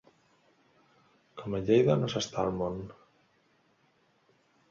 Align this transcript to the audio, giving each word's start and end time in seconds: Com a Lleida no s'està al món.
Com 1.41 1.57
a 1.57 1.59
Lleida 1.67 1.97
no 2.01 2.09
s'està 2.15 2.41
al 2.45 2.51
món. 2.63 2.81